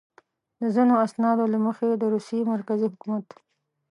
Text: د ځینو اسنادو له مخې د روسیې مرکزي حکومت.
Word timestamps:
د 0.59 0.61
ځینو 0.75 0.93
اسنادو 1.05 1.45
له 1.53 1.59
مخې 1.65 1.87
د 1.97 2.03
روسیې 2.13 2.41
مرکزي 2.53 2.87
حکومت. 2.93 3.27